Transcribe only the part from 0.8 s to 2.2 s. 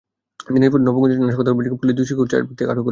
নবাবগঞ্জে নাশকতার অভিযোগে পুলিশ দুই